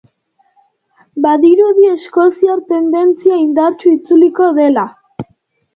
Badirudi, 1.25 1.85
eskoziar 1.97 2.65
tendentzia 2.73 3.39
indartsu 3.45 3.95
itzuliko 3.99 4.51
dela. 4.61 4.93